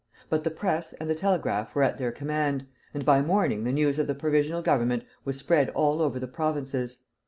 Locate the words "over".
6.01-6.19